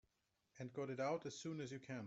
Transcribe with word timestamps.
And 0.59 0.71
got 0.73 0.89
it 0.89 0.99
out 0.99 1.25
as 1.25 1.35
soon 1.35 1.59
as 1.61 1.71
you 1.71 1.79
can. 1.79 1.99